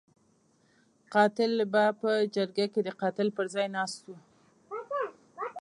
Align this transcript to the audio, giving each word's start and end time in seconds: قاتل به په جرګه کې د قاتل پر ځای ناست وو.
قاتل 1.13 1.51
به 1.71 1.83
په 2.01 2.11
جرګه 2.35 2.65
کې 2.73 2.81
د 2.83 2.89
قاتل 3.01 3.27
پر 3.37 3.45
ځای 3.53 3.67
ناست 3.77 3.99
وو. 4.07 4.17